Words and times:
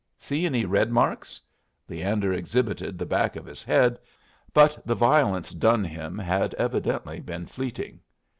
See 0.17 0.47
any 0.47 0.65
red 0.65 0.89
marks?" 0.89 1.39
Leander 1.87 2.33
exhibited 2.33 2.97
the 2.97 3.05
back 3.05 3.35
of 3.35 3.45
his 3.45 3.61
head, 3.63 3.99
but 4.51 4.79
the 4.83 4.95
violence 4.95 5.51
done 5.53 5.83
him 5.85 6.17
had 6.17 6.55
evidently 6.55 7.19
been 7.19 7.45
fleeting. 7.45 7.99